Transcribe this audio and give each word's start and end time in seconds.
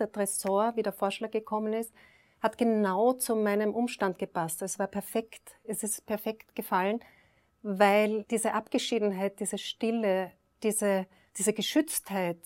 der 0.00 0.10
Tresor, 0.10 0.72
wie 0.76 0.82
der 0.82 0.92
Vorschlag 0.92 1.30
gekommen 1.30 1.72
ist, 1.72 1.92
hat 2.40 2.58
genau 2.58 3.12
zu 3.14 3.34
meinem 3.34 3.74
Umstand 3.74 4.18
gepasst. 4.18 4.62
Es 4.62 4.78
war 4.78 4.86
perfekt, 4.86 5.56
es 5.64 5.82
ist 5.82 6.06
perfekt 6.06 6.54
gefallen, 6.54 7.00
weil 7.62 8.24
diese 8.30 8.54
Abgeschiedenheit, 8.54 9.40
diese 9.40 9.58
Stille, 9.58 10.32
diese, 10.62 11.06
diese 11.36 11.52
Geschütztheit 11.52 12.38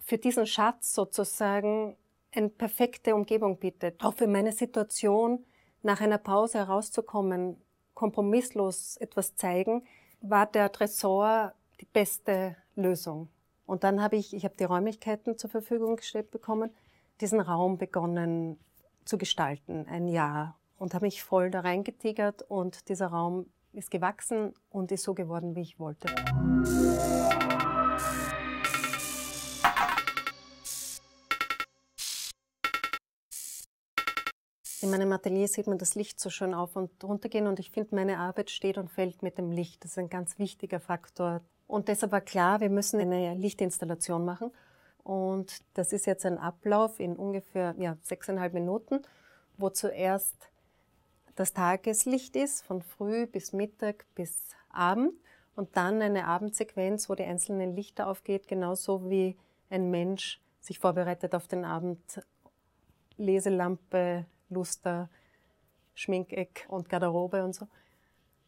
für 0.00 0.18
diesen 0.18 0.46
Schatz 0.46 0.94
sozusagen 0.94 1.96
eine 2.32 2.48
perfekte 2.48 3.14
Umgebung 3.14 3.58
bietet. 3.58 4.04
Auch 4.04 4.14
für 4.14 4.26
meine 4.26 4.52
Situation, 4.52 5.44
nach 5.82 6.00
einer 6.00 6.18
Pause 6.18 6.58
herauszukommen, 6.58 7.56
kompromisslos 7.94 8.96
etwas 8.98 9.36
zeigen, 9.36 9.84
war 10.20 10.46
der 10.46 10.70
Tresor 10.70 11.52
die 11.80 11.86
beste 11.86 12.56
Lösung. 12.74 13.28
Und 13.64 13.84
dann 13.84 14.02
habe 14.02 14.16
ich, 14.16 14.34
ich 14.34 14.44
habe 14.44 14.56
die 14.56 14.64
Räumlichkeiten 14.64 15.38
zur 15.38 15.50
Verfügung 15.50 15.96
gestellt 15.96 16.30
bekommen, 16.30 16.70
diesen 17.20 17.40
Raum 17.40 17.78
begonnen 17.78 18.58
zu 19.04 19.18
gestalten, 19.18 19.86
ein 19.88 20.08
Jahr. 20.08 20.58
Und 20.78 20.92
habe 20.92 21.06
mich 21.06 21.22
voll 21.22 21.50
da 21.50 21.60
reingetigert 21.60 22.42
und 22.42 22.88
dieser 22.90 23.06
Raum 23.06 23.46
ist 23.72 23.90
gewachsen 23.90 24.52
und 24.68 24.92
ist 24.92 25.04
so 25.04 25.14
geworden, 25.14 25.54
wie 25.56 25.62
ich 25.62 25.78
wollte. 25.78 26.08
In 34.82 34.90
meinem 34.90 35.10
Atelier 35.12 35.48
sieht 35.48 35.66
man 35.66 35.78
das 35.78 35.94
Licht 35.94 36.20
so 36.20 36.28
schön 36.28 36.52
auf 36.52 36.76
und 36.76 37.02
runter 37.02 37.30
gehen 37.30 37.46
und 37.46 37.58
ich 37.58 37.70
finde, 37.70 37.94
meine 37.94 38.18
Arbeit 38.18 38.50
steht 38.50 38.76
und 38.76 38.90
fällt 38.90 39.22
mit 39.22 39.38
dem 39.38 39.50
Licht. 39.50 39.82
Das 39.82 39.92
ist 39.92 39.98
ein 39.98 40.10
ganz 40.10 40.38
wichtiger 40.38 40.78
Faktor. 40.78 41.40
Und 41.66 41.88
deshalb 41.88 42.12
war 42.12 42.20
klar, 42.20 42.60
wir 42.60 42.70
müssen 42.70 43.00
eine 43.00 43.34
Lichtinstallation 43.34 44.24
machen. 44.24 44.52
Und 45.06 45.62
das 45.74 45.92
ist 45.92 46.04
jetzt 46.06 46.26
ein 46.26 46.36
Ablauf 46.36 46.98
in 46.98 47.14
ungefähr 47.14 47.76
ja, 47.78 47.96
sechseinhalb 48.02 48.52
Minuten, 48.52 49.02
wo 49.56 49.70
zuerst 49.70 50.50
das 51.36 51.52
Tageslicht 51.52 52.34
ist, 52.34 52.64
von 52.64 52.82
früh 52.82 53.28
bis 53.28 53.52
Mittag 53.52 54.04
bis 54.16 54.48
Abend. 54.68 55.12
Und 55.54 55.76
dann 55.76 56.02
eine 56.02 56.26
Abendsequenz, 56.26 57.08
wo 57.08 57.14
die 57.14 57.22
einzelnen 57.22 57.76
Lichter 57.76 58.08
aufgeht, 58.08 58.48
genauso 58.48 59.08
wie 59.08 59.36
ein 59.70 59.92
Mensch 59.92 60.40
sich 60.60 60.80
vorbereitet 60.80 61.36
auf 61.36 61.46
den 61.46 61.64
Abend. 61.64 62.00
Leselampe, 63.16 64.26
Luster, 64.48 65.08
Schminkeck 65.94 66.66
und 66.68 66.88
Garderobe 66.88 67.44
und 67.44 67.54
so. 67.54 67.68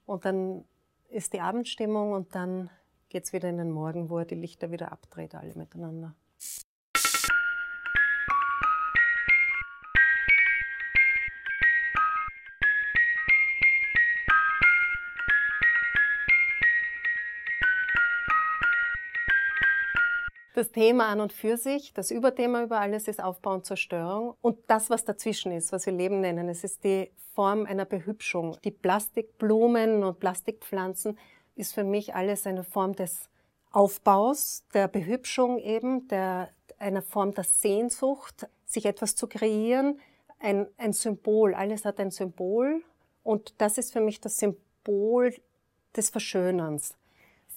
Und 0.07 0.25
dann 0.25 0.65
ist 1.09 1.35
die 1.35 1.41
Abendstimmung 1.41 2.11
und 2.11 2.35
dann 2.35 2.69
geht 3.11 3.25
es 3.27 3.33
wieder 3.33 3.49
in 3.49 3.59
den 3.59 3.71
Morgen, 3.71 4.11
wo 4.11 4.19
er 4.19 4.25
die 4.25 4.35
Lichter 4.35 4.73
wieder 4.73 4.91
abdreht, 4.91 5.37
alle 5.37 5.55
miteinander. 5.55 6.17
Das 20.59 20.73
Thema 20.73 21.07
an 21.07 21.21
und 21.21 21.33
für 21.33 21.57
sich, 21.57 21.95
das 21.95 22.11
Überthema 22.11 22.65
über 22.65 22.81
alles 22.81 23.07
ist 23.07 23.23
Aufbau 23.23 23.55
und 23.55 23.65
Zerstörung. 23.65 24.35
Und 24.41 24.59
das, 24.67 24.91
was 24.91 25.05
dazwischen 25.05 25.53
ist, 25.53 25.71
was 25.71 25.87
wir 25.87 25.93
Leben 25.93 26.21
nennen, 26.21 26.49
es 26.49 26.65
ist 26.65 26.83
die 26.83 27.13
Form 27.37 27.65
einer 27.65 27.85
Behübschung. 27.85 28.57
Die 28.65 28.73
Plastikblumen 28.73 30.03
und 30.03 30.19
Plastikpflanzen 30.19 31.17
ist 31.55 31.75
für 31.75 31.85
mich 31.85 32.17
alles 32.17 32.45
eine 32.45 32.65
Form 32.65 32.97
des 32.97 33.29
Aufbaus, 33.71 34.65
der 34.75 34.89
Behübschung 34.89 35.61
eben, 35.61 36.09
der, 36.09 36.49
einer 36.81 37.03
Form 37.03 37.33
der 37.35 37.45
Sehnsucht, 37.45 38.49
sich 38.67 38.85
etwas 38.85 39.15
zu 39.15 39.29
kreieren, 39.29 40.01
ein, 40.41 40.67
ein 40.77 40.93
Symbol. 40.93 41.55
Alles 41.55 41.85
hat 41.85 42.01
ein 42.01 42.11
Symbol 42.11 42.83
und 43.23 43.55
das 43.59 43.79
ist 43.79 43.93
für 43.93 44.01
mich 44.01 44.21
das 44.21 44.39
Symbol 44.39 45.37
des 45.95 46.11
Verschönerns. 46.11 46.97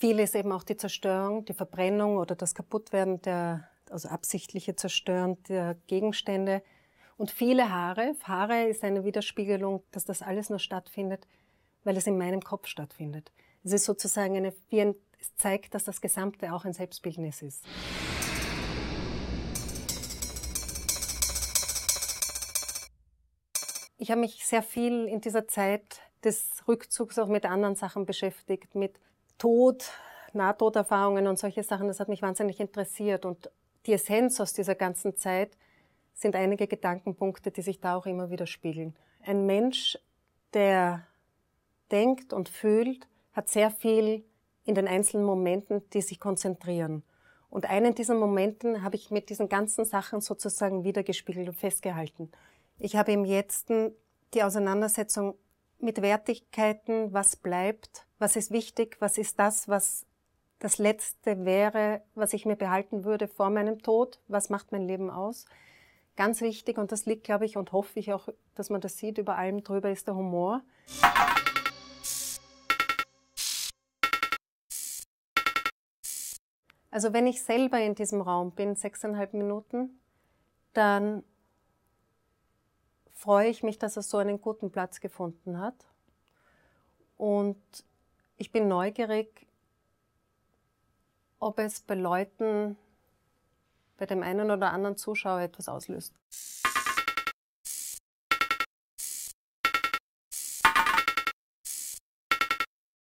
Viel 0.01 0.19
ist 0.19 0.33
eben 0.33 0.51
auch 0.51 0.63
die 0.63 0.77
Zerstörung, 0.77 1.45
die 1.45 1.53
Verbrennung 1.53 2.17
oder 2.17 2.33
das 2.33 2.55
Kaputtwerden 2.55 3.21
der, 3.21 3.69
also 3.91 4.09
absichtliche 4.09 4.75
Zerstören 4.75 5.37
der 5.43 5.75
Gegenstände. 5.85 6.63
Und 7.17 7.29
viele 7.29 7.69
Haare. 7.69 8.15
Haare 8.23 8.63
ist 8.63 8.83
eine 8.83 9.05
Widerspiegelung, 9.05 9.83
dass 9.91 10.03
das 10.03 10.23
alles 10.23 10.49
nur 10.49 10.57
stattfindet, 10.57 11.27
weil 11.83 11.97
es 11.97 12.07
in 12.07 12.17
meinem 12.17 12.41
Kopf 12.41 12.65
stattfindet. 12.65 13.31
Es 13.63 13.73
ist 13.73 13.85
sozusagen 13.85 14.35
eine, 14.35 14.55
wie 14.69 14.81
ein, 14.81 14.95
es 15.19 15.35
zeigt, 15.35 15.75
dass 15.75 15.83
das 15.83 16.01
Gesamte 16.01 16.51
auch 16.51 16.65
ein 16.65 16.73
Selbstbildnis 16.73 17.43
ist. 17.43 17.63
Ich 23.99 24.09
habe 24.09 24.21
mich 24.21 24.47
sehr 24.47 24.63
viel 24.63 25.05
in 25.05 25.21
dieser 25.21 25.47
Zeit 25.47 26.01
des 26.23 26.67
Rückzugs 26.67 27.19
auch 27.19 27.27
mit 27.27 27.45
anderen 27.45 27.75
Sachen 27.75 28.07
beschäftigt, 28.07 28.73
mit 28.73 28.99
Tod, 29.41 29.89
Nahtoderfahrungen 30.33 31.25
und 31.25 31.39
solche 31.39 31.63
Sachen, 31.63 31.87
das 31.87 31.99
hat 31.99 32.09
mich 32.09 32.21
wahnsinnig 32.21 32.59
interessiert. 32.59 33.25
Und 33.25 33.49
die 33.87 33.93
Essenz 33.93 34.39
aus 34.39 34.53
dieser 34.53 34.75
ganzen 34.75 35.17
Zeit 35.17 35.57
sind 36.13 36.35
einige 36.35 36.67
Gedankenpunkte, 36.67 37.49
die 37.49 37.63
sich 37.63 37.79
da 37.79 37.95
auch 37.95 38.05
immer 38.05 38.29
wieder 38.29 38.45
spiegeln. 38.45 38.95
Ein 39.25 39.47
Mensch, 39.47 39.97
der 40.53 41.07
denkt 41.89 42.33
und 42.33 42.49
fühlt, 42.49 43.07
hat 43.33 43.49
sehr 43.49 43.71
viel 43.71 44.23
in 44.63 44.75
den 44.75 44.87
einzelnen 44.87 45.25
Momenten, 45.25 45.89
die 45.89 46.03
sich 46.03 46.19
konzentrieren. 46.19 47.01
Und 47.49 47.67
einen 47.67 47.95
dieser 47.95 48.13
Momenten 48.13 48.83
habe 48.83 48.95
ich 48.95 49.09
mit 49.09 49.31
diesen 49.31 49.49
ganzen 49.49 49.85
Sachen 49.85 50.21
sozusagen 50.21 50.83
wiedergespiegelt 50.83 51.47
und 51.47 51.55
festgehalten. 51.55 52.31
Ich 52.77 52.95
habe 52.95 53.11
im 53.11 53.25
Jetzten 53.25 53.95
die 54.35 54.43
Auseinandersetzung 54.43 55.33
mit 55.81 56.01
Wertigkeiten, 56.01 57.13
was 57.13 57.35
bleibt, 57.35 58.05
was 58.19 58.35
ist 58.35 58.51
wichtig, 58.51 58.97
was 58.99 59.17
ist 59.17 59.39
das, 59.39 59.67
was 59.67 60.05
das 60.59 60.77
Letzte 60.77 61.43
wäre, 61.43 62.01
was 62.13 62.33
ich 62.33 62.45
mir 62.45 62.55
behalten 62.55 63.03
würde 63.03 63.27
vor 63.27 63.49
meinem 63.49 63.81
Tod, 63.81 64.19
was 64.27 64.49
macht 64.49 64.71
mein 64.71 64.87
Leben 64.87 65.09
aus. 65.09 65.45
Ganz 66.15 66.41
wichtig, 66.41 66.77
und 66.77 66.91
das 66.91 67.05
liegt, 67.05 67.23
glaube 67.23 67.45
ich, 67.45 67.57
und 67.57 67.71
hoffe 67.71 67.99
ich 67.99 68.13
auch, 68.13 68.29
dass 68.53 68.69
man 68.69 68.81
das 68.81 68.97
sieht, 68.97 69.17
über 69.17 69.37
allem 69.37 69.63
drüber 69.63 69.89
ist 69.89 70.07
der 70.07 70.15
Humor. 70.15 70.61
Also 76.91 77.13
wenn 77.13 77.25
ich 77.25 77.41
selber 77.41 77.79
in 77.79 77.95
diesem 77.95 78.21
Raum 78.21 78.51
bin, 78.51 78.75
sechseinhalb 78.75 79.33
Minuten, 79.33 80.01
dann 80.73 81.23
freue 83.21 83.49
ich 83.49 83.61
mich, 83.61 83.77
dass 83.77 83.97
er 83.97 84.01
so 84.01 84.17
einen 84.17 84.41
guten 84.41 84.71
Platz 84.71 84.99
gefunden 84.99 85.59
hat. 85.59 85.75
Und 87.17 87.61
ich 88.37 88.51
bin 88.51 88.67
neugierig, 88.67 89.45
ob 91.39 91.59
es 91.59 91.81
bei 91.81 91.93
Leuten, 91.93 92.77
bei 93.97 94.07
dem 94.07 94.23
einen 94.23 94.49
oder 94.49 94.71
anderen 94.71 94.97
Zuschauer 94.97 95.41
etwas 95.41 95.69
auslöst. 95.69 96.15